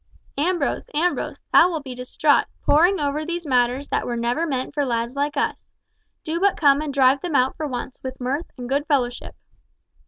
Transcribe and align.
"Ambrose, 0.39 0.85
Ambrose, 0.95 1.43
thou 1.53 1.69
wilt 1.69 1.83
be 1.83 1.93
distraught, 1.93 2.45
poring 2.65 2.99
over 2.99 3.23
these 3.23 3.45
matters 3.45 3.87
that 3.89 4.03
were 4.03 4.15
never 4.15 4.47
meant 4.47 4.73
for 4.73 4.83
lads 4.83 5.15
like 5.15 5.37
us! 5.37 5.67
Do 6.23 6.39
but 6.39 6.57
come 6.57 6.81
and 6.81 6.91
drive 6.91 7.21
them 7.21 7.35
out 7.35 7.55
for 7.55 7.67
once 7.67 7.99
with 8.01 8.19
mirth 8.19 8.47
and 8.57 8.67
good 8.67 8.87
fellowship." 8.87 9.35